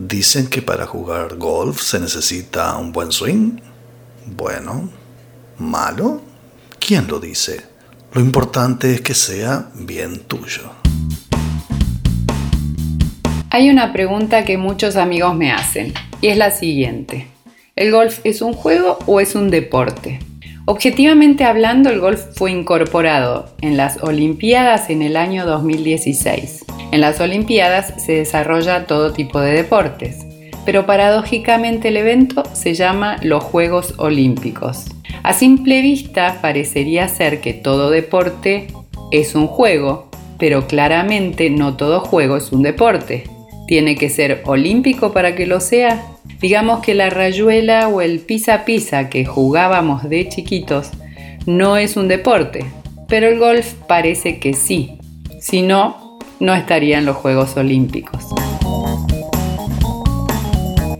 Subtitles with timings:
[0.00, 3.58] Dicen que para jugar golf se necesita un buen swing.
[4.26, 4.88] Bueno,
[5.58, 6.20] malo.
[6.78, 7.62] ¿Quién lo dice?
[8.12, 10.70] Lo importante es que sea bien tuyo.
[13.50, 17.26] Hay una pregunta que muchos amigos me hacen y es la siguiente.
[17.74, 20.20] ¿El golf es un juego o es un deporte?
[20.66, 26.67] Objetivamente hablando, el golf fue incorporado en las Olimpiadas en el año 2016.
[26.90, 30.24] En las Olimpiadas se desarrolla todo tipo de deportes,
[30.64, 34.86] pero paradójicamente el evento se llama los Juegos Olímpicos.
[35.22, 38.68] A simple vista parecería ser que todo deporte
[39.10, 40.08] es un juego,
[40.38, 43.24] pero claramente no todo juego es un deporte.
[43.66, 46.02] ¿Tiene que ser olímpico para que lo sea?
[46.40, 50.90] Digamos que la rayuela o el pisa pisa que jugábamos de chiquitos
[51.46, 52.64] no es un deporte,
[53.08, 54.98] pero el golf parece que sí.
[55.40, 56.07] Si no,
[56.40, 58.24] no estaría en los Juegos Olímpicos.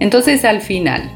[0.00, 1.10] Entonces al final,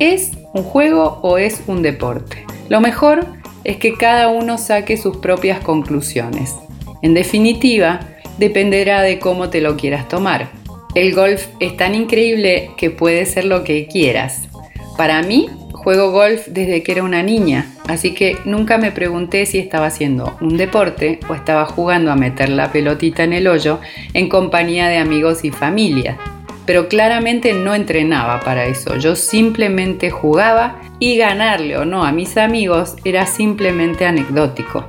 [0.00, 2.44] ¿es un juego o es un deporte?
[2.68, 3.26] Lo mejor
[3.64, 6.54] es que cada uno saque sus propias conclusiones.
[7.02, 8.00] En definitiva,
[8.38, 10.48] dependerá de cómo te lo quieras tomar.
[10.94, 14.48] El golf es tan increíble que puede ser lo que quieras.
[14.96, 15.48] Para mí,
[15.88, 20.36] juego golf desde que era una niña, así que nunca me pregunté si estaba haciendo
[20.42, 23.80] un deporte o estaba jugando a meter la pelotita en el hoyo
[24.12, 26.18] en compañía de amigos y familia
[26.66, 28.98] pero claramente no entrenaba para eso.
[28.98, 34.84] Yo simplemente jugaba y ganarle o no a mis amigos era simplemente anecdótico.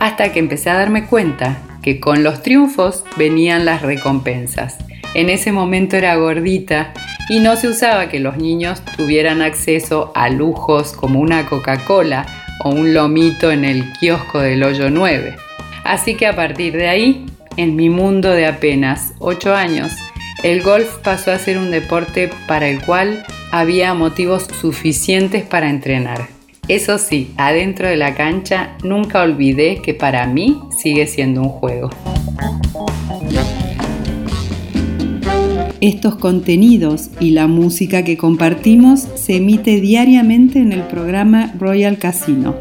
[0.00, 4.76] Hasta que empecé a darme cuenta que con los triunfos venían las recompensas.
[5.14, 6.92] En ese momento era gordita
[7.28, 12.26] y no se usaba que los niños tuvieran acceso a lujos como una Coca-Cola
[12.64, 15.36] o un lomito en el kiosco del hoyo 9.
[15.84, 19.92] Así que a partir de ahí en mi mundo de apenas 8 años,
[20.42, 26.28] el golf pasó a ser un deporte para el cual había motivos suficientes para entrenar.
[26.68, 31.90] Eso sí, adentro de la cancha nunca olvidé que para mí sigue siendo un juego.
[35.86, 42.56] Estos contenidos y la música que compartimos se emite diariamente en el programa Royal Casino,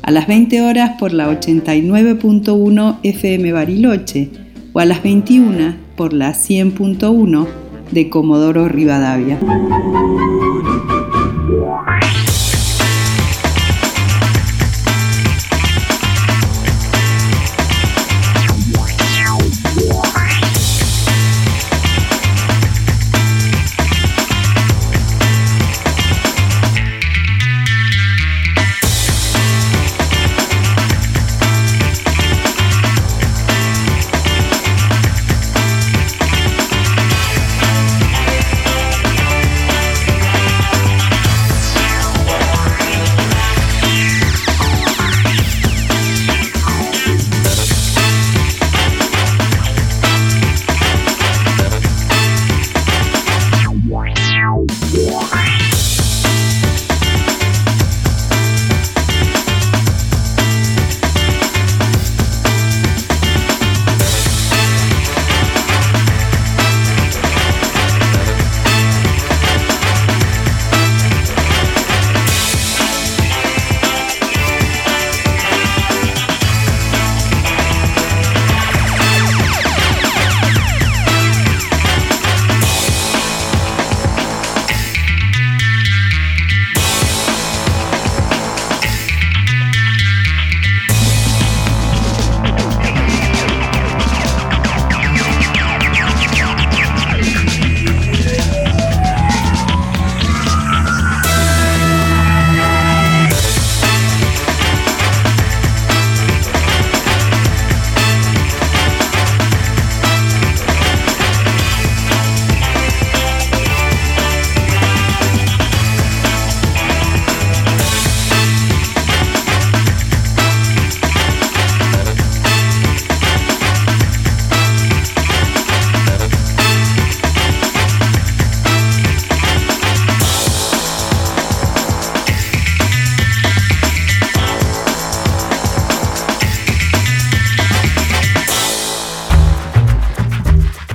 [0.00, 4.30] a las 20 horas por la 89.1 FM Bariloche
[4.72, 7.46] o a las 21 por la 100.1
[7.90, 9.38] de Comodoro Rivadavia.